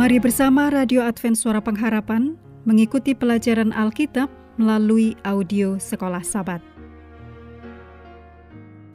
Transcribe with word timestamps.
Mari 0.00 0.16
bersama 0.16 0.72
Radio 0.72 1.04
Advent 1.04 1.36
Suara 1.36 1.60
Pengharapan 1.60 2.32
mengikuti 2.64 3.12
pelajaran 3.12 3.68
Alkitab 3.68 4.32
melalui 4.56 5.12
audio 5.28 5.76
Sekolah 5.76 6.24
Sabat. 6.24 6.64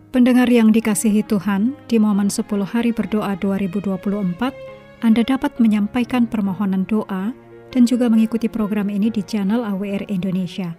Pendengar 0.10 0.50
yang 0.50 0.74
dikasihi 0.74 1.22
Tuhan, 1.30 1.78
di 1.86 2.02
momen 2.02 2.34
10 2.34 2.50
hari 2.66 2.90
berdoa 2.90 3.38
2024, 3.38 5.06
Anda 5.06 5.22
dapat 5.22 5.54
menyampaikan 5.62 6.26
permohonan 6.26 6.90
doa 6.90 7.38
dan 7.70 7.86
juga 7.86 8.10
mengikuti 8.10 8.50
program 8.50 8.90
ini 8.90 9.14
di 9.14 9.22
channel 9.22 9.62
AWR 9.62 10.10
Indonesia. 10.10 10.74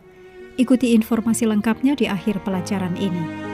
Ikuti 0.59 0.91
informasi 0.99 1.47
lengkapnya 1.47 1.95
di 1.95 2.11
akhir 2.11 2.43
pelajaran 2.43 2.99
ini. 2.99 3.47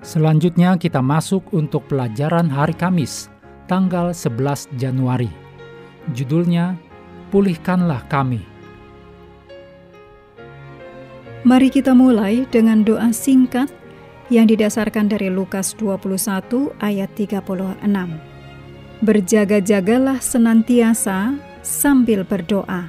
Selanjutnya 0.00 0.80
kita 0.80 1.04
masuk 1.04 1.52
untuk 1.52 1.84
pelajaran 1.92 2.48
hari 2.48 2.72
Kamis, 2.72 3.28
tanggal 3.66 4.14
11 4.14 4.70
Januari. 4.78 5.30
Judulnya, 6.14 6.78
Pulihkanlah 7.34 8.06
Kami. 8.06 8.42
Mari 11.42 11.68
kita 11.74 11.90
mulai 11.90 12.46
dengan 12.54 12.86
doa 12.86 13.10
singkat 13.10 13.66
yang 14.30 14.46
didasarkan 14.46 15.10
dari 15.10 15.26
Lukas 15.26 15.74
21 15.74 16.70
ayat 16.78 17.10
36. 17.18 17.82
Berjaga-jagalah 19.02 20.22
senantiasa 20.22 21.34
sambil 21.66 22.22
berdoa. 22.22 22.86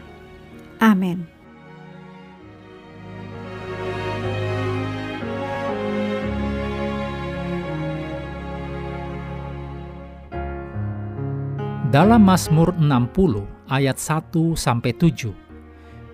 Amin. 0.77 1.32
Dalam 11.93 12.25
Mazmur 12.25 12.73
60 12.81 13.69
ayat 13.69 14.01
1 14.01 14.33
sampai 14.57 14.97
7, 14.97 15.29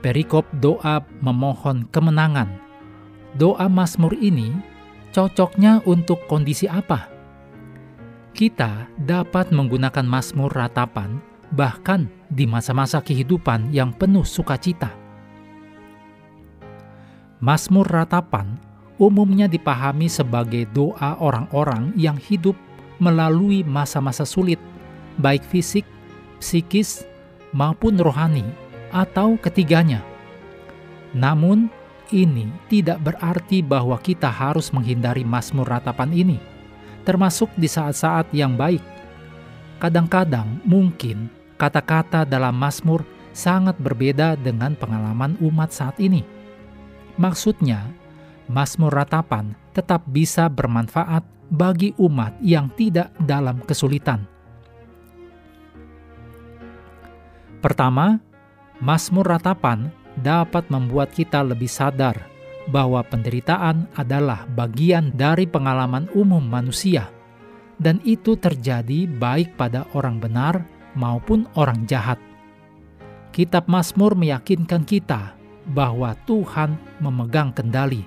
perikop 0.04 0.44
doa 0.60 1.00
memohon 1.24 1.88
kemenangan. 1.88 2.52
Doa 3.40 3.72
Mazmur 3.72 4.12
ini 4.20 4.52
cocoknya 5.16 5.80
untuk 5.88 6.20
kondisi 6.28 6.68
apa? 6.68 7.08
Kita 8.36 8.92
dapat 9.00 9.56
menggunakan 9.56 10.04
Mazmur 10.04 10.52
ratapan 10.52 11.24
bahkan 11.56 12.12
di 12.28 12.44
masa-masa 12.44 13.00
kehidupan 13.00 13.72
yang 13.72 13.96
penuh 13.96 14.28
sukacita. 14.28 14.92
Mazmur 17.40 17.88
ratapan 17.88 18.60
umumnya 19.00 19.48
dipahami 19.48 20.12
sebagai 20.12 20.68
doa 20.76 21.16
orang-orang 21.24 21.96
yang 21.96 22.20
hidup 22.20 22.60
melalui 23.00 23.64
masa-masa 23.64 24.28
sulit, 24.28 24.60
baik 25.20 25.44
fisik, 25.46 25.84
psikis, 26.40 27.04
maupun 27.52 28.00
rohani, 28.00 28.48
atau 28.90 29.38
ketiganya. 29.38 30.02
Namun, 31.14 31.70
ini 32.10 32.50
tidak 32.72 33.06
berarti 33.06 33.62
bahwa 33.62 34.00
kita 34.02 34.32
harus 34.32 34.74
menghindari 34.74 35.22
Mazmur 35.22 35.70
ratapan 35.70 36.10
ini, 36.10 36.38
termasuk 37.06 37.54
di 37.54 37.70
saat-saat 37.70 38.34
yang 38.34 38.58
baik. 38.58 38.82
Kadang-kadang 39.78 40.60
mungkin 40.66 41.30
kata-kata 41.62 42.26
dalam 42.26 42.58
Mazmur 42.58 43.06
sangat 43.32 43.78
berbeda 43.78 44.36
dengan 44.36 44.74
pengalaman 44.74 45.38
umat 45.40 45.70
saat 45.70 45.96
ini. 46.02 46.26
Maksudnya, 47.20 47.86
Mazmur 48.50 48.90
ratapan 48.90 49.54
tetap 49.78 50.02
bisa 50.10 50.50
bermanfaat 50.50 51.22
bagi 51.54 51.94
umat 52.02 52.38
yang 52.42 52.74
tidak 52.74 53.14
dalam 53.22 53.62
kesulitan. 53.62 54.26
Pertama, 57.60 58.24
Mazmur 58.80 59.28
ratapan 59.28 59.92
dapat 60.20 60.68
membuat 60.72 61.12
kita 61.12 61.44
lebih 61.44 61.68
sadar 61.68 62.16
bahwa 62.72 63.04
penderitaan 63.04 63.92
adalah 64.00 64.48
bagian 64.56 65.12
dari 65.16 65.44
pengalaman 65.44 66.08
umum 66.16 66.40
manusia, 66.40 67.12
dan 67.82 68.00
itu 68.08 68.40
terjadi 68.40 69.08
baik 69.08 69.60
pada 69.60 69.84
orang 69.92 70.24
benar 70.24 70.64
maupun 70.96 71.48
orang 71.60 71.84
jahat. 71.88 72.20
Kitab 73.36 73.68
Mazmur 73.68 74.16
meyakinkan 74.16 74.88
kita 74.88 75.36
bahwa 75.76 76.18
Tuhan 76.26 76.80
memegang 76.98 77.54
kendali 77.54 78.02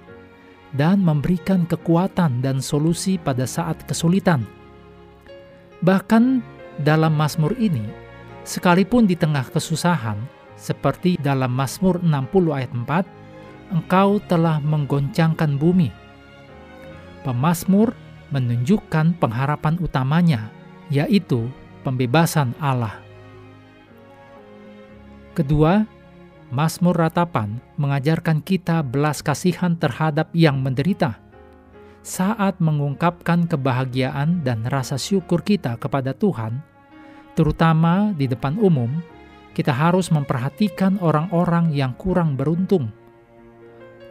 dan 0.72 1.04
memberikan 1.04 1.68
kekuatan 1.68 2.40
dan 2.40 2.58
solusi 2.58 3.20
pada 3.20 3.44
saat 3.44 3.84
kesulitan. 3.84 4.42
Bahkan 5.84 6.40
dalam 6.82 7.12
Mazmur 7.14 7.52
ini, 7.60 7.84
sekalipun 8.42 9.06
di 9.06 9.14
tengah 9.18 9.46
kesusahan, 9.50 10.18
seperti 10.58 11.18
dalam 11.18 11.50
Mazmur 11.50 11.98
60 12.02 12.54
ayat 12.54 12.72
4, 12.74 13.74
engkau 13.74 14.22
telah 14.28 14.62
menggoncangkan 14.62 15.58
bumi. 15.58 15.90
Pemazmur 17.26 17.94
menunjukkan 18.30 19.18
pengharapan 19.18 19.78
utamanya, 19.78 20.50
yaitu 20.90 21.48
pembebasan 21.82 22.54
Allah. 22.58 23.02
Kedua, 25.32 25.88
Mazmur 26.52 27.00
Ratapan 27.00 27.56
mengajarkan 27.80 28.44
kita 28.44 28.84
belas 28.84 29.24
kasihan 29.24 29.72
terhadap 29.72 30.28
yang 30.36 30.60
menderita. 30.60 31.16
Saat 32.04 32.60
mengungkapkan 32.60 33.48
kebahagiaan 33.48 34.44
dan 34.44 34.66
rasa 34.68 35.00
syukur 35.00 35.40
kita 35.40 35.80
kepada 35.80 36.12
Tuhan, 36.12 36.60
terutama 37.34 38.12
di 38.16 38.28
depan 38.28 38.56
umum, 38.60 39.02
kita 39.52 39.72
harus 39.72 40.08
memperhatikan 40.08 40.96
orang-orang 41.00 41.72
yang 41.72 41.92
kurang 41.96 42.36
beruntung. 42.36 42.92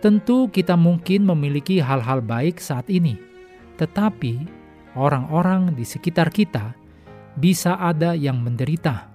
Tentu, 0.01 0.49
kita 0.49 0.73
mungkin 0.73 1.29
memiliki 1.29 1.77
hal-hal 1.77 2.25
baik 2.25 2.57
saat 2.57 2.89
ini, 2.89 3.17
tetapi 3.77 4.45
orang-orang 4.97 5.77
di 5.77 5.85
sekitar 5.85 6.33
kita 6.33 6.73
bisa 7.37 7.77
ada 7.77 8.17
yang 8.17 8.41
menderita 8.41 9.11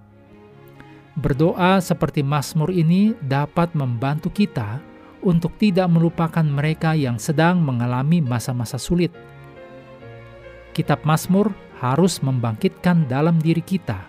Berdoa 1.17 1.81
seperti 1.81 2.21
Mazmur 2.21 2.69
ini 2.69 3.17
dapat 3.25 3.73
membantu 3.73 4.29
kita 4.29 4.85
untuk 5.25 5.57
tidak 5.57 5.89
melupakan 5.89 6.45
mereka 6.45 6.93
yang 6.93 7.17
sedang 7.17 7.57
mengalami 7.65 8.21
masa-masa 8.21 8.77
sulit. 8.77 9.17
Kitab 10.77 11.09
Mazmur 11.09 11.57
harus 11.77 12.25
membangkitkan 12.25 13.09
dalam 13.09 13.37
diri 13.41 13.61
kita 13.61 14.01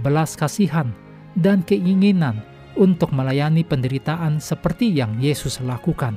belas 0.00 0.36
kasihan 0.36 0.92
dan 1.36 1.64
keinginan 1.64 2.40
untuk 2.76 3.10
melayani 3.12 3.64
penderitaan 3.64 4.36
seperti 4.38 4.92
yang 4.92 5.16
Yesus 5.16 5.58
lakukan. 5.64 6.16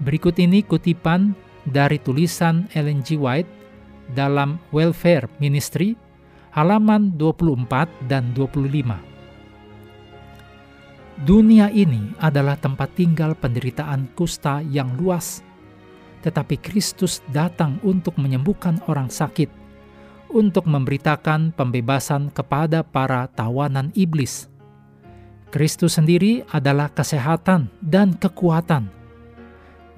Berikut 0.00 0.38
ini 0.40 0.64
kutipan 0.64 1.36
dari 1.68 2.00
tulisan 2.00 2.70
Ellen 2.72 3.04
G. 3.04 3.20
White 3.20 3.50
dalam 4.16 4.56
Welfare 4.72 5.28
Ministry 5.36 5.92
halaman 6.50 7.14
24 7.14 8.10
dan 8.10 8.32
25. 8.34 9.10
Dunia 11.20 11.68
ini 11.68 12.16
adalah 12.16 12.56
tempat 12.56 12.96
tinggal 12.96 13.36
penderitaan 13.36 14.08
kusta 14.16 14.64
yang 14.64 14.96
luas, 14.96 15.44
tetapi 16.20 16.60
Kristus 16.60 17.24
datang 17.32 17.80
untuk 17.80 18.16
menyembuhkan 18.20 18.80
orang 18.88 19.08
sakit, 19.08 19.48
untuk 20.30 20.68
memberitakan 20.68 21.52
pembebasan 21.56 22.30
kepada 22.30 22.84
para 22.84 23.26
tawanan 23.32 23.90
iblis. 23.96 24.46
Kristus 25.50 25.98
sendiri 25.98 26.46
adalah 26.54 26.86
kesehatan 26.94 27.66
dan 27.82 28.14
kekuatan. 28.14 28.86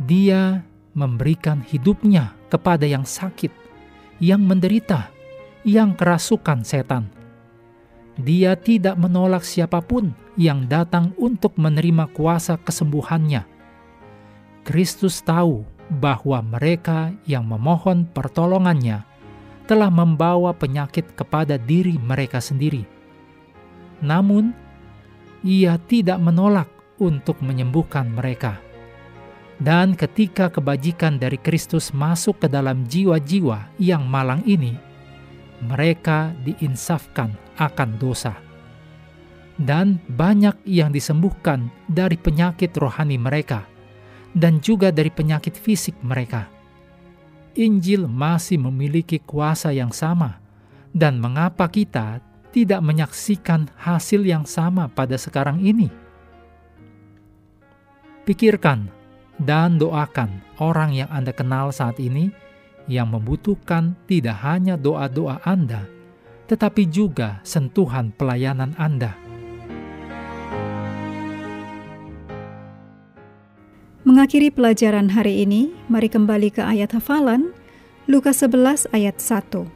Dia 0.01 0.65
memberikan 0.97 1.61
hidupnya 1.61 2.33
kepada 2.49 2.89
yang 2.89 3.05
sakit, 3.05 3.53
yang 4.17 4.41
menderita, 4.41 5.13
yang 5.69 5.93
kerasukan 5.93 6.65
setan. 6.65 7.13
Dia 8.17 8.57
tidak 8.57 8.97
menolak 8.97 9.45
siapa 9.45 9.81
pun 9.81 10.13
yang 10.37 10.69
datang 10.69 11.13
untuk 11.21 11.57
menerima 11.61 12.09
kuasa 12.13 12.57
kesembuhannya. 12.61 13.45
Kristus 14.63 15.21
tahu 15.25 15.67
bahwa 15.91 16.45
mereka 16.45 17.11
yang 17.27 17.49
memohon 17.49 18.07
pertolongannya 18.11 19.03
telah 19.67 19.89
membawa 19.89 20.53
penyakit 20.53 21.15
kepada 21.17 21.57
diri 21.57 21.97
mereka 21.97 22.43
sendiri. 22.43 22.85
Namun, 24.03 24.51
ia 25.47 25.79
tidak 25.87 26.19
menolak 26.19 26.69
untuk 26.99 27.39
menyembuhkan 27.43 28.11
mereka. 28.11 28.59
Dan 29.63 29.95
ketika 29.95 30.51
kebajikan 30.51 31.23
dari 31.23 31.39
Kristus 31.39 31.95
masuk 31.95 32.43
ke 32.43 32.49
dalam 32.51 32.83
jiwa-jiwa 32.83 33.79
yang 33.79 34.03
malang 34.11 34.43
ini, 34.43 34.75
mereka 35.63 36.35
diinsafkan 36.43 37.31
akan 37.55 37.91
dosa. 38.03 38.35
Dan 39.55 40.03
banyak 40.11 40.67
yang 40.67 40.91
disembuhkan 40.91 41.71
dari 41.87 42.19
penyakit 42.19 42.75
rohani 42.75 43.15
mereka, 43.15 43.63
dan 44.33 44.61
juga 44.65 44.89
dari 44.93 45.13
penyakit 45.13 45.57
fisik 45.57 45.97
mereka. 46.01 46.49
Injil 47.53 48.09
masih 48.09 48.57
memiliki 48.57 49.21
kuasa 49.21 49.77
yang 49.77 49.93
sama 49.93 50.41
Dan 50.93 51.25
mengapa 51.25 51.73
kita 51.73 52.21
tidak 52.53 52.85
menyaksikan 52.85 53.73
hasil 53.81 54.29
yang 54.29 54.45
sama 54.45 54.85
pada 54.93 55.17
sekarang 55.17 55.65
ini? 55.65 55.89
Pikirkan 58.29 58.93
dan 59.41 59.81
doakan 59.81 60.45
orang 60.61 60.93
yang 60.93 61.09
Anda 61.09 61.33
kenal 61.33 61.73
saat 61.73 61.97
ini 61.97 62.29
yang 62.87 63.09
membutuhkan 63.09 63.97
tidak 64.05 64.37
hanya 64.45 64.77
doa-doa 64.77 65.41
Anda, 65.49 65.89
tetapi 66.45 66.93
juga 66.93 67.41
sentuhan 67.41 68.13
pelayanan 68.13 68.77
Anda. 68.77 69.17
Mengakhiri 74.23 74.55
pelajaran 74.55 75.11
hari 75.11 75.43
ini, 75.43 75.75
mari 75.91 76.07
kembali 76.07 76.55
ke 76.55 76.63
ayat 76.63 76.95
hafalan 76.95 77.51
Lukas 78.07 78.39
11 78.47 78.87
ayat 78.95 79.19
1. 79.19 79.67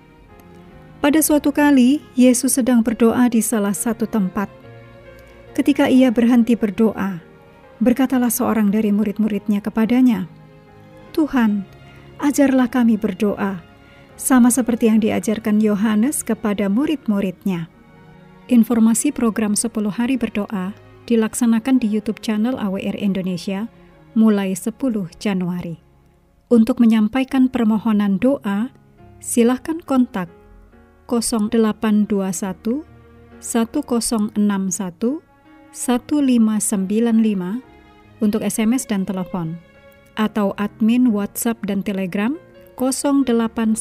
Pada 1.03 1.19
suatu 1.19 1.51
kali, 1.51 1.99
Yesus 2.15 2.55
sedang 2.55 2.79
berdoa 2.79 3.27
di 3.27 3.43
salah 3.43 3.75
satu 3.75 4.07
tempat. 4.07 4.47
Ketika 5.51 5.91
ia 5.91 6.15
berhenti 6.15 6.55
berdoa, 6.55 7.19
berkatalah 7.83 8.31
seorang 8.31 8.71
dari 8.71 8.95
murid-muridnya 8.95 9.59
kepadanya, 9.59 10.31
"Tuhan, 11.11 11.67
ajarlah 12.23 12.71
kami 12.71 12.95
berdoa, 13.03 13.67
sama 14.15 14.55
seperti 14.55 14.95
yang 14.95 15.03
diajarkan 15.03 15.59
Yohanes 15.59 16.23
kepada 16.23 16.71
murid-muridnya." 16.71 17.67
Informasi 18.47 19.11
program 19.11 19.59
10 19.59 19.91
hari 19.91 20.15
berdoa 20.15 20.71
dilaksanakan 21.11 21.83
di 21.83 21.91
YouTube 21.91 22.23
channel 22.23 22.55
AWR 22.63 22.95
Indonesia 22.95 23.67
mulai 24.17 24.57
10 24.57 24.73
Januari. 25.21 25.77
Untuk 26.49 26.81
menyampaikan 26.81 27.53
permohonan 27.53 28.17
doa, 28.17 28.73
silahkan 29.21 29.77
kontak 29.85 30.33
0821 31.05 32.09
1061 33.39 35.21
1595 35.77 37.61
untuk 38.25 38.41
SMS 38.41 38.89
dan 38.89 39.05
telepon 39.05 39.61
atau 40.17 40.57
admin 40.57 41.12
WhatsApp 41.12 41.61
dan 41.69 41.85
Telegram 41.85 42.33
0816 42.81 43.77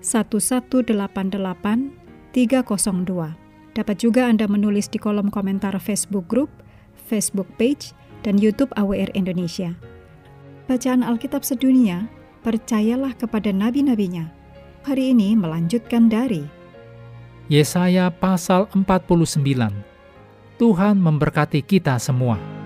1188 0.00 1.92
302. 2.32 3.36
Dapat 3.72 3.96
juga 4.00 4.28
Anda 4.28 4.48
menulis 4.48 4.88
di 4.88 4.96
kolom 4.96 5.28
komentar 5.28 5.76
Facebook 5.80 6.28
Group, 6.28 6.48
Facebook 7.08 7.48
Page, 7.60 7.92
dan 8.22 8.38
YouTube 8.38 8.70
AWR 8.78 9.10
Indonesia. 9.18 9.74
Bacaan 10.70 11.02
Alkitab 11.02 11.42
sedunia, 11.42 12.06
percayalah 12.46 13.12
kepada 13.18 13.50
nabi-nabinya, 13.50 14.30
hari 14.86 15.10
ini 15.10 15.34
melanjutkan 15.34 16.06
dari 16.06 16.46
Yesaya 17.50 18.08
pasal 18.08 18.70
49. 18.70 19.42
Tuhan 20.56 20.96
memberkati 20.96 21.60
kita 21.66 21.98
semua. 21.98 22.61